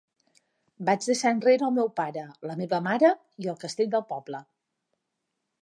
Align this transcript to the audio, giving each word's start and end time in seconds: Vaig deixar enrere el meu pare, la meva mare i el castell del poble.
Vaig 0.87 1.03
deixar 1.09 1.33
enrere 1.35 1.67
el 1.67 1.75
meu 1.75 1.91
pare, 2.01 2.25
la 2.53 2.57
meva 2.63 2.81
mare 2.89 3.13
i 3.45 3.53
el 3.55 3.61
castell 3.67 3.93
del 3.97 4.07
poble. 4.15 4.45